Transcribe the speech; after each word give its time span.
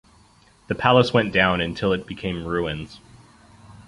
The 0.65 0.73
palace 0.73 1.13
went 1.13 1.31
down 1.31 1.61
until 1.61 1.93
it 1.93 2.07
became 2.07 2.43
ruins. 2.47 2.99